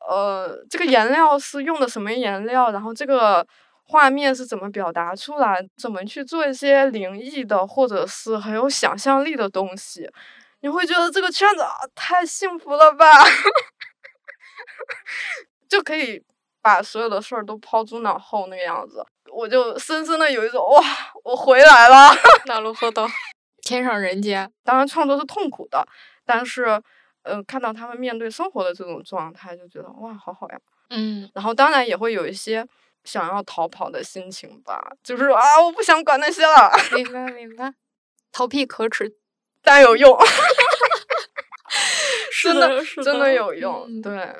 [0.09, 3.47] 呃，这个颜料是用的什么颜料，然后这个
[3.85, 10.11] 画面是怎么表达出来，怎么去做一些灵异的或者是很有想象力的东西，
[10.61, 13.07] 你会觉得这个圈子啊太幸福了吧，
[15.69, 16.21] 就可以
[16.63, 20.83] 把所有的事儿都抛诸脑后那个样子，我就深深的有一种哇，
[21.23, 22.11] 我回来了。
[22.47, 23.07] 那如何的？
[23.67, 24.51] 天上人间。
[24.65, 25.85] 当然，创作是痛苦的，
[26.25, 26.81] 但是，
[27.23, 30.59] 呃，看到他们面对生活的这种状态，就觉得哇，好好呀。
[30.91, 32.65] 嗯然后，当然也会有一些
[33.03, 37.75] 想要逃跑的心情吧，就是啊，我不想管那些了，明白明白。
[38.33, 39.17] 逃避可耻，
[39.63, 40.17] 但有用，
[42.31, 43.87] 是真的是真的有用。
[43.89, 44.35] 嗯对，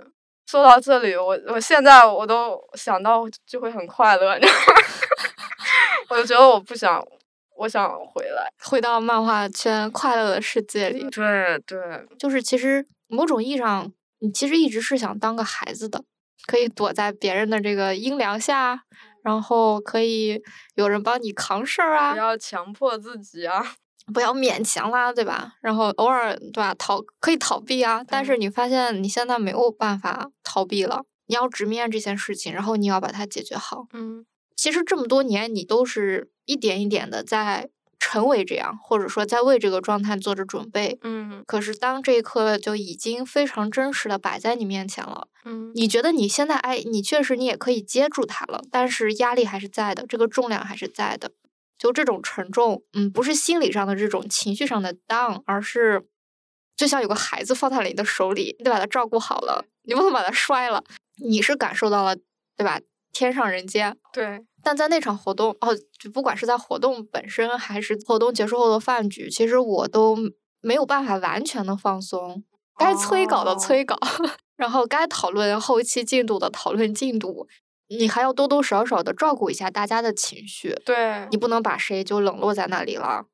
[0.47, 4.65] 说到这里，我我现在我都想到就会很快乐，你知道吗？
[6.11, 7.05] 我就觉得我不想，
[7.59, 8.53] 我想回来。
[8.65, 11.79] 回到漫画圈快乐的世界里，对对，
[12.19, 16.05] 就是其实某种意义上，你其实一直是想当个孩子的，
[16.47, 18.83] 可以躲在别人的这个阴凉下，
[19.23, 20.43] 然后可以
[20.75, 23.77] 有人帮你扛事儿啊不，要强迫自己啊。
[24.15, 25.55] 不要勉强啦，对吧？
[25.61, 33.87] 然后偶尔对吧，逃可以逃避啊，但是你发现你现在没有办法逃避了，你要直面这件事情，然后你要把它解决好。
[33.93, 34.25] 嗯
[34.57, 40.99] 其实这么多年，你都是一点一点的在成为这样，或者说在为这个状态做着准备。
[41.03, 51.31] 嗯可是当这一刻就已经非常真实的摆在你面前了，嗯你觉得你现在哎，你确实你也可以接住它了，但是压力还是在的，这个重量还是在的。
[51.79, 56.07] 就这种沉重，嗯，不是心理上的这种情绪上的 down，而是
[56.75, 60.83] 就像有个孩子放在了你的手里，你得把他照顾好了，你不能把他摔了。
[61.23, 62.17] 你是感受到了，
[62.57, 62.81] 对吧？
[63.13, 63.97] 天上人间。
[64.13, 70.17] 对，但在那场活动哦，就不管是在活动本身，还是活动结束后的饭局，其实我都
[70.61, 72.45] 没有办法完全的放松。
[72.79, 73.99] 该催稿的哦催稿，
[74.57, 77.49] 然后该讨论后期进度的讨论进度，
[77.89, 80.75] 你还要多多少少的照顾一下大家的情绪。
[80.85, 83.25] 对你，不能把谁就冷落在那里了。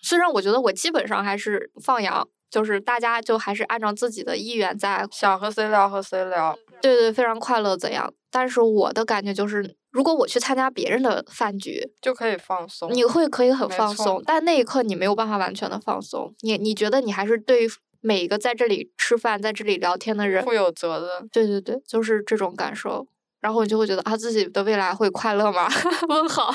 [0.00, 6.56] 虽然我觉得我基本上还是放羊，就是大家就还是按照自己的意愿在，想和谁聊和谁聊。
[6.80, 8.14] 对对，非常快乐怎样？
[8.30, 12.92] 但是我的感觉就是，如果我去参加别人的饭局，就可以放松。
[12.92, 16.34] 你会可以很放松，但那一刻你没有办法完全的放松。
[16.40, 17.66] 你你觉得你还是对
[18.00, 21.28] 每一个在这里吃饭、在这里聊天的人，负有责任。
[21.28, 23.06] 对对对，就是这种感受。
[23.40, 25.68] 然后你就会觉得啊，自己的未来会快乐吗？
[26.08, 26.52] 问号。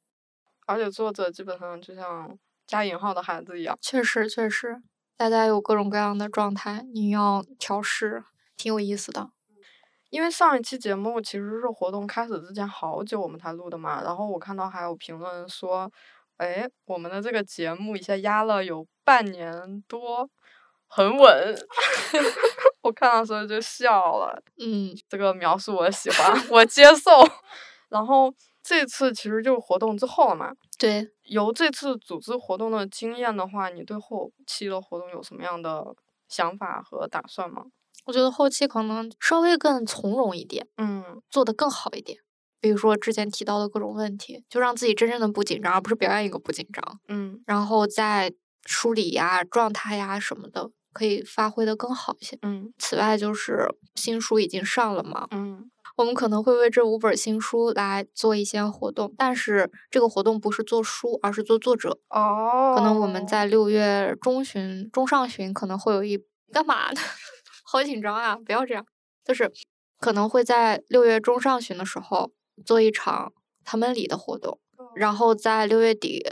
[0.66, 3.78] 而且作者基本上就像加引号的孩子一样。
[3.80, 4.80] 确实确实，
[5.16, 8.24] 大家有各种各样的状态，你要调试，
[8.56, 9.28] 挺有意思的。
[10.14, 15.90] 因为上一期节目其实是活动开始之前好久我们才录的嘛，然后我看到还有评论说，
[16.36, 20.30] 哎，我们的这个节目一下压了有半年多，
[20.86, 21.56] 很稳。
[22.82, 27.10] 我看到时候就笑了， 嗯，这个描述我喜欢，我接受。
[27.90, 35.84] 然后这次其实就是活动之后了嘛，对，由这次组织活动的经验的话，你对后期的活动有什么样的
[36.28, 37.64] 想法和打算吗？
[38.04, 42.18] 我觉得后期可能稍微更从容一点，嗯做得更好一点。
[42.60, 46.98] 比如说之前提到的各种问题，就让自己真正的不紧张，而不是表演一个不紧张。
[47.08, 48.32] 嗯然后在
[48.64, 52.38] 梳理呀、状态呀什么的，可以发挥的更好一些。
[52.42, 61.98] 嗯此外，就是新书已经上了嘛，嗯我们可能会为这五本新书来做一些活动，但是这个活动不是做书，而是做作者。
[62.08, 66.18] 哦，可能我们在六月中旬、中上旬可能会有一
[66.52, 67.00] 干嘛呢？
[67.74, 68.36] 好紧张啊！
[68.36, 68.86] 不要这样，
[69.24, 69.52] 就是
[69.98, 72.30] 可能会在六月中上旬的时候
[72.64, 73.32] 做一场
[73.64, 74.60] 唐门里的活动，
[74.94, 76.24] 然后在六月底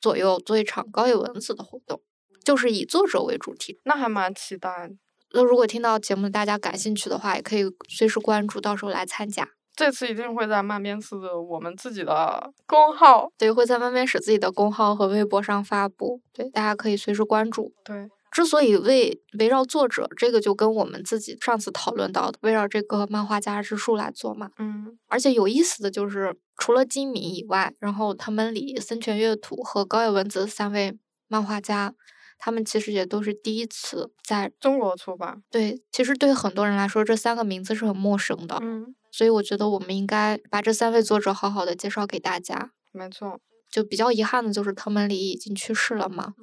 [0.00, 2.02] 左右做一场高野文子的活动，
[2.42, 3.78] 就是以作者为主题。
[3.84, 4.90] 那还蛮期待。
[5.30, 9.48] 那如果听到节目大家感兴趣的话，也可以随时关注，到时候来参加。
[9.76, 17.72] 这次一定会在漫编寺的我们自己的公号，对，会在漫编室自己的公号和微博上发布，对，大家可以随时关注。
[17.84, 24.50] 对，之所以为围绕作者，这个就跟我们自己上次讨论到的，围绕这个漫画家之树来做嘛。
[24.58, 31.94] 嗯而且有意思的就是，除了金敏以外，然后他们里森泉月土和高野文子三位漫画家，
[32.36, 42.72] 他们其实也都是第一次在中国出版，对，其实对很多人来说，这三个名字是很陌生的，嗯，所以我觉得我们应该把这三位作者好好的介绍给大家。
[42.90, 43.38] 没错，
[43.70, 46.34] 就比较遗憾的就是藤本里已经去世了嘛。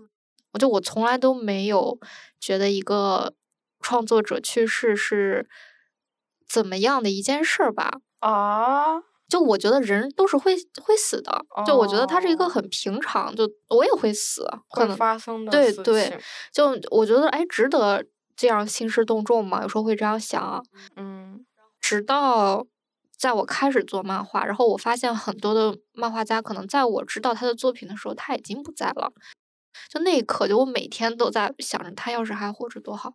[0.54, 1.98] 我就我从来都没有
[2.40, 3.34] 觉得一个
[3.80, 5.48] 创作者去世是
[6.48, 8.00] 怎么样的一件事儿吧。
[8.20, 16.20] 啊，就我觉得人都是会会死的，就我觉得它是一个哦很平常，就我也会死，可能发生的对对，
[16.52, 20.62] 就我觉得哎值得这样兴师动众嘛，有时候会这样想啊。
[20.96, 21.46] 嗯
[21.80, 22.68] 直到
[23.18, 29.12] 在我开始做漫画，然后我发现很多的漫画家可能在我知道他的作品的时候，他已经不在了。
[29.90, 33.14] 就那一刻，就我每天都在想着他要是还活着多好。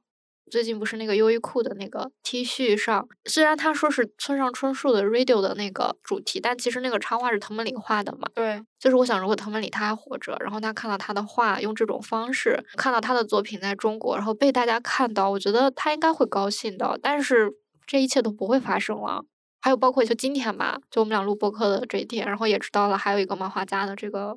[0.49, 8.29] 最近不是那个优衣库的那个 T 恤上，虽然他说是村上春树的 Radio 的那个主题，但其实那个插画是藤本里画的嘛。
[8.33, 16.97] 对，就是我想，如果藤本里他还活着，然后他看到他的画用这种方式看到他的作品在中国，然后被大家看到，我觉得他应该会高兴的。
[17.03, 17.53] 但是
[17.85, 19.25] 这一切都不会发生了。
[19.61, 24.37] 还有包括就今天吧，就我们俩录播客的这一天，然后也知道了还有一个漫画家的这个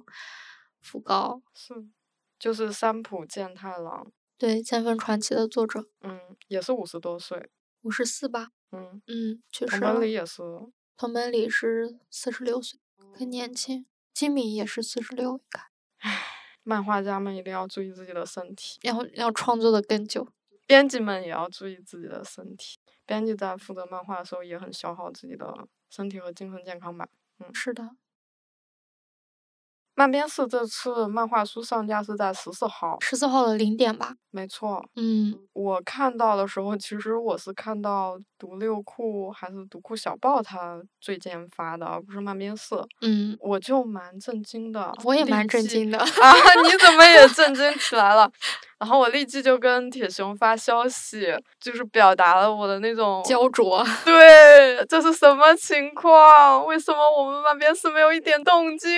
[0.84, 1.76] 讣告，是，
[2.40, 7.50] 就是三浦健太郎，对《剑锋传奇》的作者，嗯，也是五十多岁，
[7.82, 9.94] 五十四吧，嗯，嗯，确实藤了。
[9.96, 10.42] 本里也是，
[10.96, 12.80] 藤本里是四十六岁，
[13.14, 13.86] 很年轻。
[14.12, 15.62] 金敏也是四十六，应该
[16.64, 20.28] 漫画家们一定要注意自己的身体，要要创作的更久。
[20.66, 22.80] 编辑们也要注意自己的身体。
[23.06, 27.08] 编辑在负责漫画的时候也很消耗自己的身体和精神健康吧。
[27.40, 27.92] 嗯是的，
[30.00, 34.16] 漫边是这次漫画书上架是在十四号，十四号的零点吧。
[34.32, 34.82] 没错。
[34.96, 44.92] 嗯，我看到的时候，其实我是看到读六库还是读库小报他最近发的，而不是漫编四，嗯，我就蛮震惊的。
[45.04, 46.00] 我也蛮震惊的。
[46.00, 46.06] 啊！
[46.64, 48.32] 你怎么也震惊起来了？
[48.80, 53.86] 然后我立即就跟铁熊发消息，就是表达了我的那种焦灼。
[54.06, 56.66] 对，这是什么情况？
[56.66, 58.90] 为什么我们漫边四没有一点动静？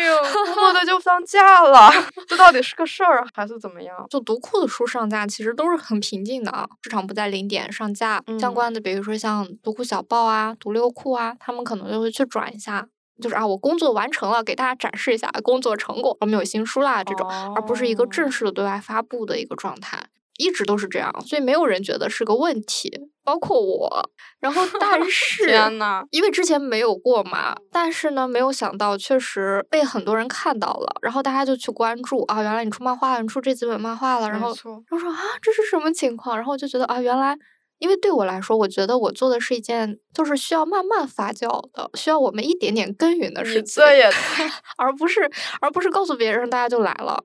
[0.45, 1.89] 默默的就上架了，
[2.27, 4.06] 这到底是个事儿还是怎么样？
[4.08, 8.23] 就读库的书上架其实都是很平静的啊，市场不在零点上架。
[8.39, 9.31] 相关的，比如说像
[9.63, 12.88] 读库小报啊、读六库啊，他们可能就会去转一下。
[13.22, 20.04] 就是啊，我工作完成了，给大家展示一下工作成果，我们有新书啦这种，而不是一个正式的对外发布的一个状态，
[20.39, 22.89] 一直都是这样，所以没有人觉得是个问题，
[23.24, 24.10] 包括我。
[24.39, 36.36] 然后，但 是，天呐，因为之前没有过嘛，但是呢，没有想到确实被很多人看到了，然后大家就去关注啊，原来你出漫画了，你出这几本漫画了，然后，然后说啊，这是什么情况？
[36.36, 37.38] 然后就觉得啊，原来。
[37.82, 44.08] 因为对我来说，我觉得我做的是一件就是需要慢慢发酵的，需要我们一点点耕耘的事情，这也
[44.78, 45.28] 而不是
[45.60, 47.24] 而不是告诉别人大家就来了。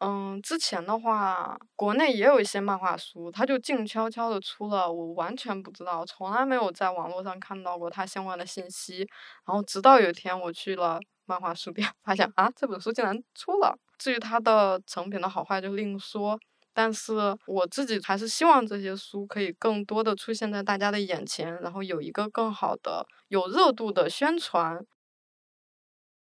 [0.00, 9.06] 嗯，之前的话，国内也有一些漫画书，它就静悄悄的出了，我完全不知道，从来没有在网络上看到过它相关的信息。
[9.46, 13.76] 然后直到有一天我去了漫画书店，发现啊，这本书竟然出了。
[13.98, 16.38] 至于它的成品的好坏就另说。
[16.78, 17.12] 但是
[17.46, 24.78] 我自己还是希望这些书可以更多的出现在大家的眼前，然后有一个更好的、有热度的宣传。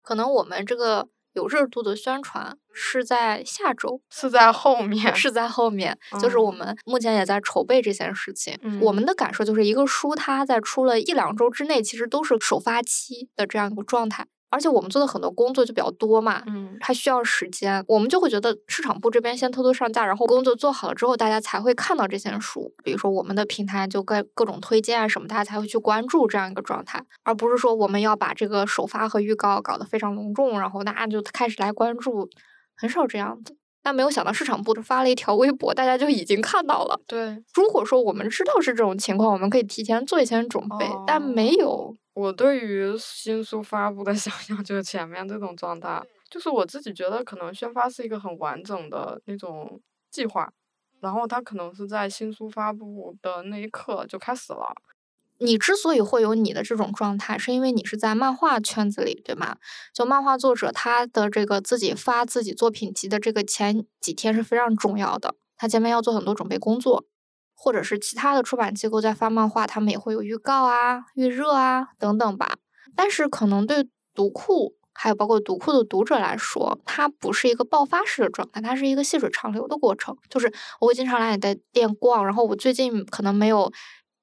[0.02, 5.98] 可能我们这个有热度的宣传是在下周，是在后面， 是在后面。
[6.20, 8.58] 就是我们目前也在筹备这件事情。
[8.82, 14.26] 我们的感受就是一个书，它在出了一两周之内，其实都是首发期的这样一个状态。
[14.54, 22.72] 而且我们做的很多工作就比较多嘛，嗯，还需要时间，我们就会觉得市场部这边先偷偷上架，然后工作做好了之后，大家才会看到这些书。
[22.84, 32.28] 比如说我们的平台就各各种推荐啊什么，大家才会去关注这样一个状态，而不是说我们要把这个首发和预告搞得非常隆重，然后大家就开始来关注，
[32.76, 33.56] 很少这样子。
[33.82, 36.98] 但没有想到市场部发了一条微博，大家就已经看到了。
[37.06, 41.94] 对，如果说我们知道是这种情况，我们可以提前做一些准备，但没有。
[42.14, 46.00] 我对于新书发布的 想象就是前面这种状态，
[46.30, 50.50] 就是我自己觉得可能宣发是一个很完整的那种计划，
[51.00, 54.74] 然后它可能是在新书发布的那一刻就开始了。
[55.38, 59.56] 你之所以会有你的这种状态，是因为你是在漫画圈子里，对吗？
[59.92, 67.04] 就漫画作者他的这个自己发自己作品集的这个前几天是非常重要的，他前面要做很多准备工作。
[67.54, 72.56] 或者是其他的出版机构在发漫画，他们也会有预告啊、预热啊等等吧。
[72.94, 80.16] 但是可能对读库还有包括读库的读者来说，它不是一个爆发式的状态，它是一个细水长流的过程。
[80.28, 83.72] 就是我会经常来你的店逛，然后我最近可能没有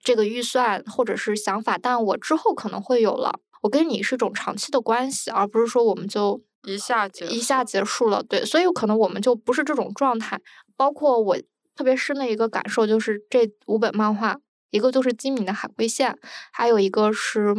[0.04, 3.39] 这个预算或者是想法，但我之后可能会有了。
[3.62, 8.24] 我跟你是一种长期的关系，而不是说我们就一下结一下结束了。
[8.24, 10.39] 对，所以可能我们就不是这种状态。
[10.78, 11.38] 包括我。
[11.76, 14.38] 特别深的一个感受就是这五本漫画，
[14.70, 16.12] 一个就是金敏的《海龟线》，
[16.52, 17.56] 还有一个是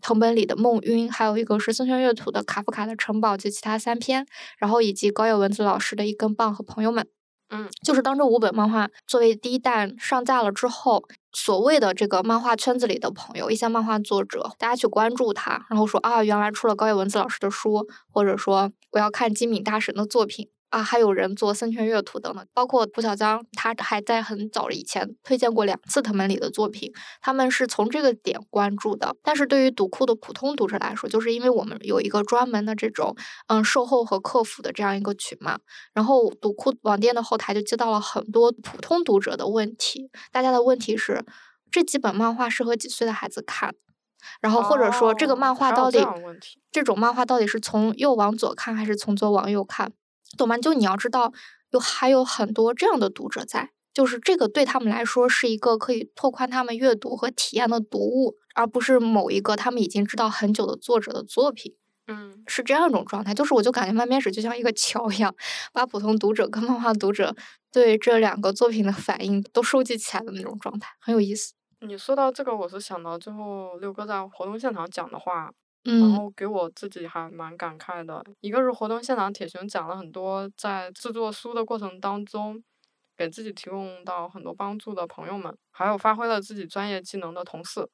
[0.00, 4.26] 藤本里的《梦晕》，还有一个是森泉月土的《卡夫卡的城堡》及其他三篇，
[4.58, 7.06] 然后以及高野文子老师的一根棒和朋友们。
[7.48, 20.48] 嗯，就是当这五本漫画作为第一弹上架了之后，所谓的这个漫画圈子里的朋友，一些漫画作者，大家去关注他，然后说啊，原来出了高野文子老师的书，或者说我要看金敏大神的作品。
[20.70, 29.14] 啊，还有人做三泉月图等等，包括蒲小江，他还在很早以前推荐过两次藤本里的作品，他们是从这个点关注的。
[29.22, 33.16] 但是对于读库的普通读者来说，就是因为我们有一个专门的这种
[33.46, 35.58] 嗯售后和客服的这样一个群嘛，
[35.94, 41.24] 然后读库网店的后台就接到了很多普通读者的问题，大家的问题是
[41.70, 43.72] 这几本漫画适合几岁的孩子看，
[44.40, 46.04] 然后或者说这个漫画到底
[46.72, 49.92] 这种漫画到底是从右往左看还是从左往右看？
[50.36, 50.58] 懂吗？
[50.58, 51.32] 就你要知道，
[51.70, 61.74] 有还有很多这样的读者在，就是这个对他们来说是一个可以拓宽他们阅读和体验的读物，而不是某一个他们已经知道很久的作者的作品。
[62.08, 63.34] 嗯，是这样一种状态。
[63.34, 65.34] 就是我就感觉漫边史就像一个桥一样，
[65.72, 67.34] 把普通读者跟漫画读者
[67.72, 71.54] 对这两个作品的反应都收集起来的那种状态，很有意思。
[71.80, 75.52] 你说到这个，我是想到最后六哥在活动现场讲的话。
[75.86, 82.62] 然后给我自己还蛮感慨的，一个是活动现场，铁熊讲了很多在制作书的过程当中，
[83.16, 87.88] 给自己提供到很多帮助的朋友们，还有发挥了自己专业技能的同事。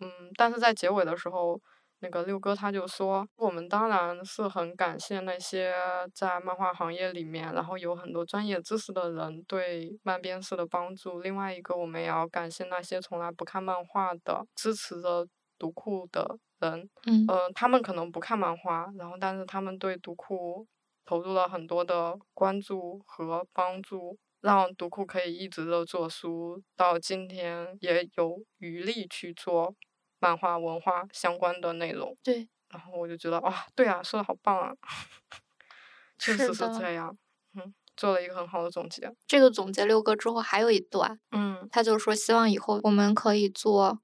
[0.00, 1.58] 嗯，但是在结尾的时候，
[2.00, 5.74] 那个六哥他就说，我们当然是很感谢那些
[6.12, 11.20] 在漫画行业里面，然后有很多专业知识的人对漫编式的帮助。
[11.20, 15.26] 另外一个，我们也要感谢那些从来不看漫画的支持着
[15.58, 16.38] 读库的。
[16.58, 20.66] 人，嗯，他们可能不看漫画，然后但是他们对读库
[21.04, 29.74] 投入了很多的关注和帮助，让读库可以一直的做书，到今天也有余力去做
[30.18, 32.16] 漫画文化相关的内容。
[32.22, 34.74] 对，然后我就觉得哇，对啊，说的好棒啊，
[36.18, 37.14] 确实是这样，
[37.52, 44.00] 嗯，做了一个很好的总结，这个总结六哥之后还有一段，嗯他就说希望以后我们可以做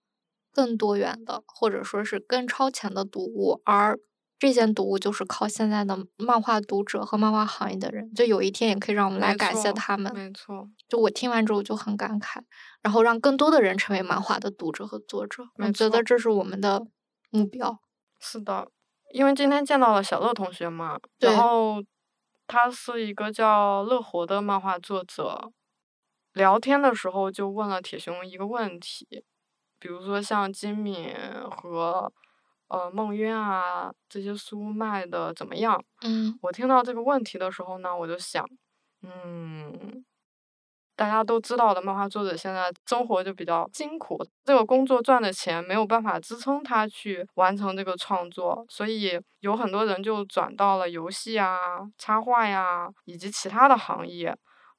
[0.52, 3.98] 更多元的，或者说是更超前的读物，而
[4.38, 10.12] 这件读物就是靠现在的漫画读者和漫画行业的人，就有一天也可以让我们来感谢他们。
[10.12, 12.40] 没错，就我听完之后就很感慨，
[12.82, 16.84] 然后让更多的人成为漫画的读者和作者，我觉得这是我们的
[17.30, 17.80] 目标。
[18.18, 18.68] 是的，
[19.12, 21.82] 因为今天见到了小乐同学嘛，然后
[22.48, 25.52] 他是一个叫乐活的漫画作者，
[26.32, 29.24] 聊天的时候就问了铁熊一个问题，
[29.82, 31.12] 比如说像金敏
[31.50, 32.12] 和
[32.68, 35.82] 呃梦渊啊这些书卖的怎么样？
[36.02, 38.48] 嗯我听到这个问题的时候呢，我就想，
[39.02, 40.04] 嗯，
[40.94, 51.56] 大家都知道的，漫画作者现在生活就比较辛苦，这个工作赚的钱没有办法支撑他去完成这个创作，所以有很多人就转到了游戏啊、
[51.98, 54.32] 插画呀以及其他的行业。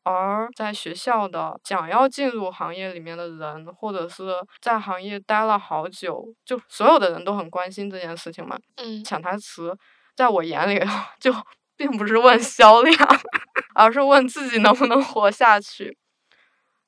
[0.03, 8.57] 而在学校的想要进入行业里面的人，或者是在行业待了好久，就所有的人都很关心这件事情嘛。
[8.77, 9.75] 嗯潜台词，
[10.15, 10.79] 在我眼里
[11.19, 11.33] 就
[11.75, 12.97] 并不是问销量，
[13.73, 15.97] 而是问自己能不能活下去。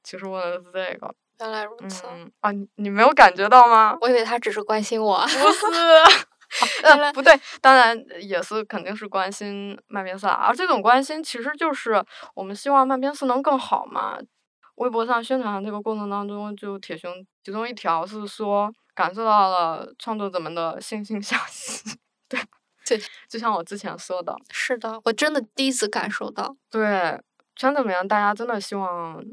[0.03, 3.97] 其实问的是这个，原来如此，嗯啊，你你没有感觉到吗？
[4.01, 5.21] 我以为他只是关心我。
[5.23, 5.65] 不是，
[6.83, 12.03] 呃，不对，当然也是肯定是关心漫边四啦，而这种关心其实就是
[12.33, 14.17] 我们希望漫边四能更好嘛。
[14.75, 21.97] 微博上宣传的这个过程当中，就铁熊其中一条是说感受到了创作者们的惺惺相惜，
[22.27, 22.37] 对
[22.85, 22.99] 对，
[23.29, 26.55] 就像我之前说的，是的，我真的第一次感受到。
[26.69, 27.17] 对
[27.55, 29.23] 圈子里面大家真的希望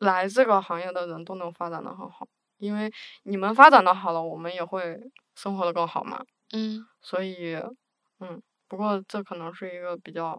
[0.00, 2.26] 来这个行业的人都能发展的很好，
[2.58, 4.98] 因为你们发展的好了，我们也会
[5.36, 6.20] 生活的更好嘛。
[6.52, 7.54] 嗯，所以，
[8.20, 10.36] 嗯，不过这可能是一个比较，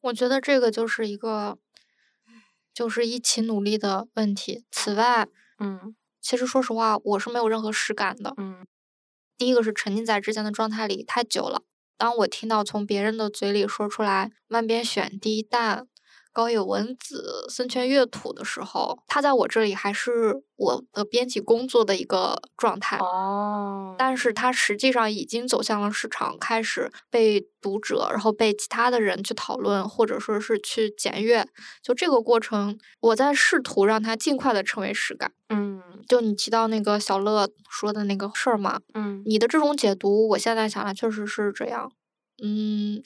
[0.00, 1.58] 我觉得这个就是一个，
[2.72, 4.64] 就是一起努力的问题。
[4.70, 5.28] 此外，
[5.58, 8.34] 嗯其实说实话，我是没有任何实感的。
[8.36, 8.66] 嗯
[9.36, 11.62] 第一个是沉浸在之前的状态里太久了。
[11.96, 15.88] 当我听到从别人的嘴里说出来“万边选低蛋”、
[16.32, 22.96] “高野文子”、“森泉月土”的时候，他在我这里还是我的编辑工作的一个状态。
[22.98, 31.46] 哦，但是他实际上已经走向了市场，开始被读者，然后被其他的人去讨论，或者说是去检阅。
[31.82, 35.32] 就这个过程，我在试图让它尽快的成为实感。
[35.48, 41.92] 嗯就你提到那个小乐说的那个事儿嘛，嗯你的这种解读，我现在想来确实是这样。
[42.42, 43.02] 嗯，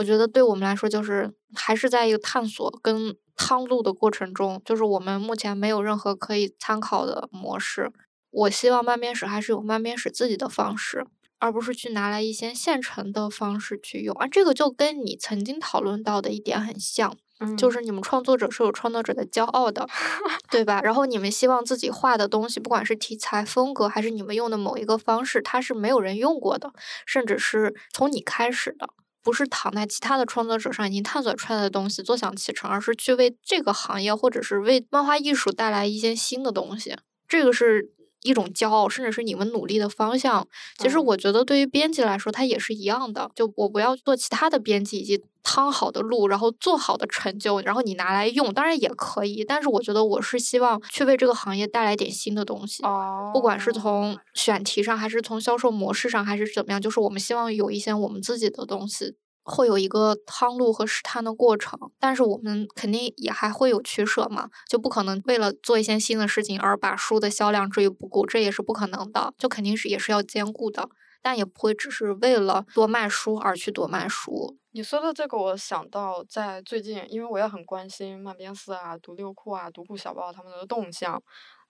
[0.00, 7.92] 我觉得对我们来说，就是还是在一个探索跟趟路的过程中，就是我们目前没有任何可以参考的模式。
[8.30, 11.04] 我希望漫边史还是有漫边史自己的方式，
[11.38, 14.16] 而不是去拿来一些现成的方式去用。
[14.16, 19.86] 啊，这个就跟你曾经讨论到的一点很像，嗯，就是你们创作者是有创作者的骄傲的，
[20.50, 20.80] 对吧？
[20.80, 26.72] 然后你们希望自己画的东西，不管是题材、风格，还是你们用的某一个方式，它是没有人用过的，
[27.04, 28.88] 甚至是从你开始的，
[29.22, 36.96] 不是躺在其他的创作者上已经探索出来的东西坐享其成，而是去为这个行业或者是为漫画艺术带来一些新的东西。
[37.28, 37.92] 这个是
[38.22, 40.46] 一种骄傲，甚至是你们努力的方向。
[40.78, 43.30] 其实嗯我觉得对于编辑来说，它也是一样的。
[43.34, 49.42] 就我不要做其他的编辑以及趟好的路，然后做好的成就，然后你拿来用，当然也可以。
[49.42, 52.82] 但是我觉得我是希望去为这个行业带来点新的东西。
[52.82, 61.78] 哦，不管是从选题上，还是从销售模式上，还是怎么样，就是我们希望有一些我们自己的东西，会有一个趟路和试探的过程。
[61.98, 69.32] 但是我们肯定也还会有取舍嘛，就不可能为了做一些新的事情而把书的销量置于不顾，这也是不可能的。
[69.38, 70.88] 就肯定是也是要兼顾的，
[71.22, 74.56] 但也不会只是为了多卖书而去多卖书。
[74.72, 81.20] 你说的这个，我想到在最近，因为我也很关心漫边四啊、读六库啊、读库小报他们的动向，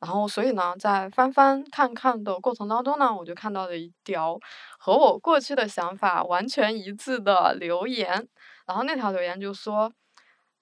[0.00, 4.38] 然后所以呢，在翻翻看看的过程当中呢，我就看到了一条
[4.78, 8.26] 和我过去的想法完全一致的留言，
[8.66, 9.92] 然后那条留言就说，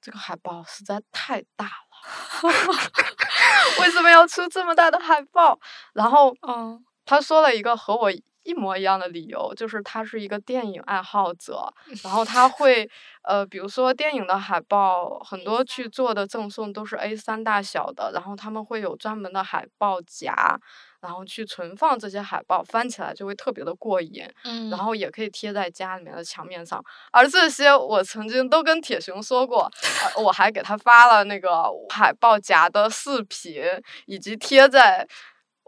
[0.00, 2.50] 这个海报实在太大了，
[3.80, 5.58] 为什么要出这么大的海报？
[5.94, 8.10] 然后嗯他说了一个和我
[8.44, 11.72] 一模一样的理由，就是他是一个电影爱好者，
[12.02, 12.88] 然后他会，
[13.22, 20.58] 呃，比如说电影的海报，很多去做的赠送都是 A 三大小的，然后他们会有专门的海报夹，
[21.00, 26.82] 然后去存放这些海报，翻起来就会特别的过瘾，嗯，然后也可以贴在家里面的墙面上。
[27.12, 29.70] 而这些我曾经都跟铁熊说过，
[30.16, 33.62] 呃我还给他发了那个海报夹的视频，
[34.06, 35.06] 以及贴在。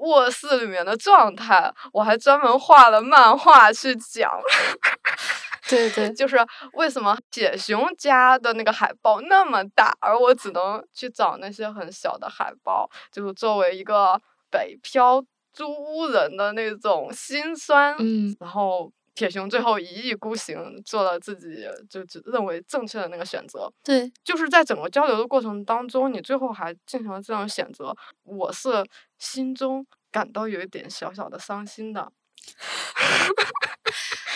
[0.00, 4.30] 卧室里面的状态，我还专门画了漫画去讲，
[5.68, 6.36] 对对，就是
[6.72, 14.20] 为什么铁熊家的那个海报那么大，而我只能去找那些很小的海报，就是作为一个
[14.50, 15.22] 北漂
[15.52, 17.94] 租屋人的那种心酸。
[17.98, 18.36] 嗯。
[18.40, 23.70] 然后铁熊最后一意孤行，做了自己就只认为正确的那个选择。
[23.84, 28.68] 对，就是在整个交流的过程当中，你最后还进行了这样选择，我是
[29.18, 32.10] 心中感到有一点小小的伤心的。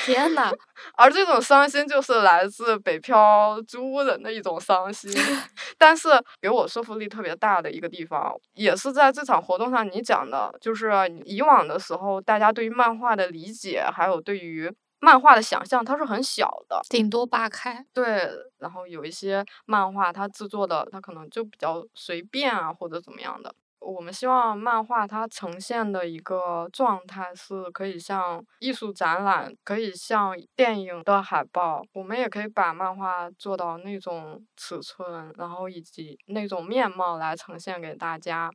[0.04, 0.52] 天呐，
[0.96, 5.10] 而这种伤心就是来自北漂租屋人的一种伤心，
[5.78, 6.08] 但是
[6.40, 10.90] 给我说服力特别大的一个地方，也是在这场活动上你讲的，就是
[11.24, 16.80] 以往的时候，大家对于漫画的理解，还有对于漫画的想象，它是很小的。
[16.88, 23.54] 顶多八开，对，然后有一些漫画它制作的，它可能就比较随便啊，或者怎么样的。
[23.84, 38.50] 我们希望漫画它呈现的一个状态是可以像艺术展览，可以像电影的海报，我们也可以把漫画做到那种尺寸，然后以及那种面貌来呈现给大家。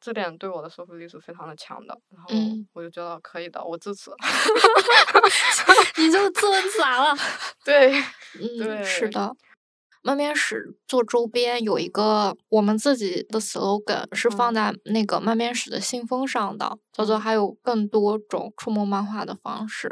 [0.00, 4.12] 这点对我的说服力是非常的强的，然后嗯我就觉得可以的，我支持。
[5.98, 7.16] 你就自问自答了。
[7.64, 7.92] 对，
[8.38, 9.34] 嗯，对是的。
[10.02, 19.90] 漫面史做周边有一个我们自己的 slogan 是放嗯在那个漫面史的信封上的，叫做嗯还有更多种触摸漫画的方式，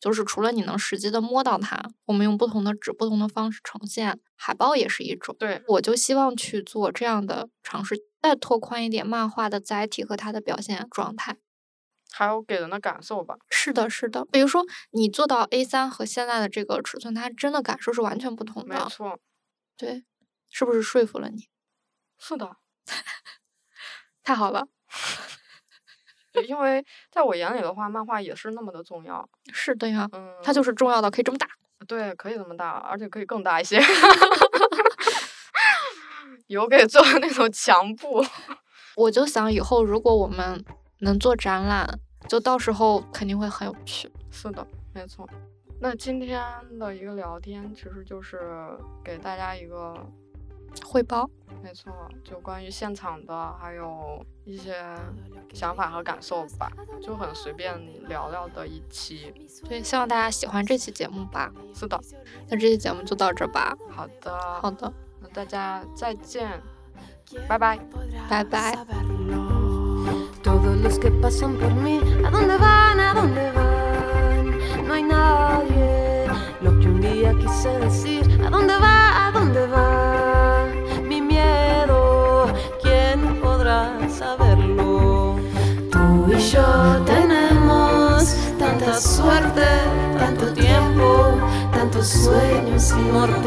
[0.00, 4.18] 就是除了你能实际的摸到它，我们用不同的纸、不同的方式呈现。
[4.36, 11.36] 海报也是一种，对，我就希望去做这样的尝试，再拓宽一点漫画的载体和它的表现状态。
[12.12, 13.36] 还有给人的感受吧。
[13.50, 14.24] 是的，是的。
[14.32, 18.74] 比如说，你做到 A 三和现在的这个尺寸，它真的感受是完全不同的。
[18.82, 19.18] 没错，
[19.80, 20.04] 对，
[20.50, 21.48] 是不是说服了你？
[22.18, 22.56] 是的。
[24.22, 24.68] 太好了。
[26.46, 29.26] 因为在我眼里的话，漫画也是那么的重要。
[29.52, 31.48] 是的呀，嗯，它就是重要的，可以这么大。
[31.88, 33.80] 对，可以这么大，而且可以更大一些。
[36.46, 38.22] 以后可以做那种墙布。
[38.96, 40.62] 我就想以后如果我们
[40.98, 44.12] 能做展览，就到时候肯定会很有趣。
[44.30, 45.26] 是的，没错。
[45.82, 46.38] 那今天
[46.78, 48.38] 的一个聊天，其实就是
[49.02, 49.94] 给大家一个，
[50.84, 51.28] 汇报，
[51.62, 51.90] 没错，
[52.22, 54.74] 就关于现场的，还有一些
[55.54, 56.70] 想法和感受吧，
[57.00, 57.74] 就很随便
[58.06, 59.32] 聊聊的一期。
[59.66, 61.50] 对，希望大家喜欢这期节目吧。
[61.74, 61.98] 是的，
[62.50, 63.74] 那这期节目就到这吧。
[63.88, 66.60] 好的，好的，那大家再见，
[67.48, 67.78] 拜拜。
[68.28, 68.76] 拜拜。
[74.90, 76.26] No hay nadie.
[76.60, 79.28] Lo que un día quise decir, ¿a dónde va?
[79.28, 80.66] ¿A dónde va?
[81.04, 85.36] Mi miedo, ¿quién podrá saberlo?
[85.92, 89.68] Tú y yo tenemos tanta suerte,
[90.18, 91.38] tanto tiempo,
[91.72, 93.46] tantos sueños inmortales.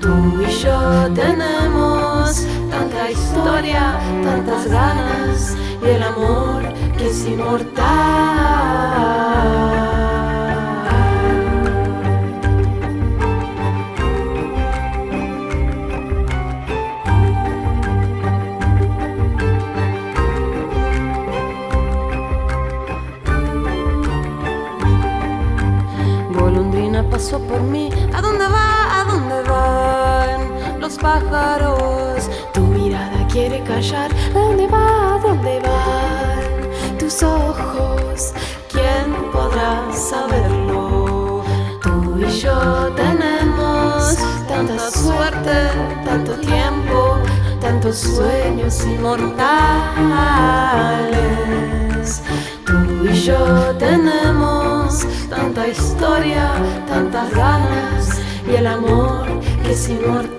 [0.00, 7.76] Tú y yo tenemos tanta historia, tantas ganas y el amor que es inmortal.
[26.32, 27.90] Golondrina pasó por mí.
[28.14, 29.00] ¿A dónde va?
[29.00, 32.30] ¿A dónde van los pájaros?
[32.52, 34.10] Tu mirada quiere callar.
[34.34, 35.14] ¿A dónde va?
[35.14, 36.45] ¿A dónde van
[37.22, 38.32] ojos?
[38.70, 41.42] ¿Quién podrá saberlo?
[41.82, 44.16] Tú y yo tenemos
[44.48, 45.70] tanta suerte,
[46.04, 47.18] tanto tiempo,
[47.60, 49.36] tantos sueños inmortales.
[52.64, 56.52] Tú y yo tenemos tanta historia,
[56.88, 59.26] tantas ganas y el amor
[59.62, 60.36] que es inmortal.